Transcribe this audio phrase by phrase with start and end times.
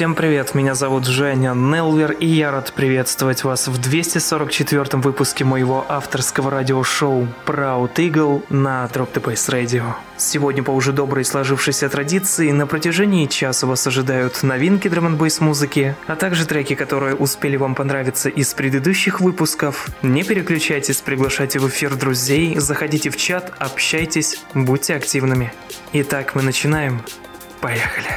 [0.00, 5.84] Всем привет, меня зовут Женя Нелвер, и я рад приветствовать вас в 244-м выпуске моего
[5.86, 9.92] авторского радиошоу Proud Eagle на Drop the Bass Radio.
[10.16, 16.16] Сегодня по уже доброй сложившейся традиции на протяжении часа вас ожидают новинки драм музыки, а
[16.16, 19.90] также треки, которые успели вам понравиться из предыдущих выпусков.
[20.00, 25.52] Не переключайтесь, приглашайте в эфир друзей, заходите в чат, общайтесь, будьте активными.
[25.92, 27.02] Итак, мы начинаем.
[27.60, 28.08] Поехали.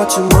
[0.00, 0.39] what you want.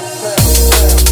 [0.00, 1.09] Yeah.